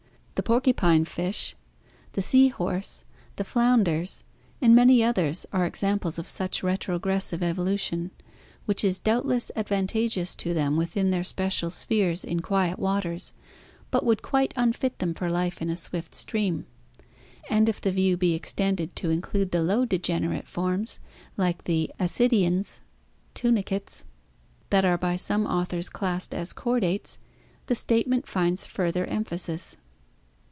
[0.35, 1.55] The porcupine fish,
[2.13, 3.03] the sea horse,
[3.35, 4.23] the flounders,
[4.59, 8.09] and many others are examples of such retrogressive evolution,
[8.65, 13.33] which is doubt less advantageous to them within their special spheres in quiet waters,
[13.91, 16.65] but would quite unfit them for life in a swift stream.
[17.47, 20.97] And if the view be extended to include the low degenerate forms,
[21.37, 22.79] like the Ascidians
[23.35, 24.05] [tunicates],
[24.71, 27.17] that are by some authors classed as chordates,
[27.67, 29.77] the statement finds further emphasis.